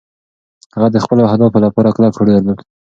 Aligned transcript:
هغه 0.73 0.87
د 0.91 0.97
خپلو 1.03 1.21
اهدافو 1.29 1.57
لپاره 1.65 1.93
کلک 1.95 2.13
هوډ 2.15 2.27
درلود. 2.33 2.59